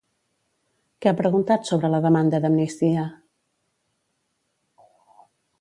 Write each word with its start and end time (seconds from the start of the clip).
Què 1.05 1.11
ha 1.11 1.15
preguntat 1.19 1.69
sobre 1.71 1.91
la 1.95 2.01
demanda 2.07 2.41
d'Amnistia? 2.45 3.07